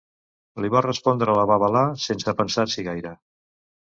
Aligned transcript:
Li 0.63 0.71
va 0.75 0.79
respondre 0.85 1.33
a 1.33 1.35
la 1.39 1.43
babalà, 1.51 1.85
sense 2.05 2.35
pensar-s'hi 2.39 2.87
gaire. 2.91 3.15